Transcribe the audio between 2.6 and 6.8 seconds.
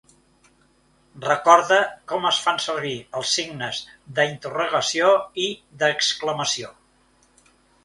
servir el signes d’interrogació i d'exclamació.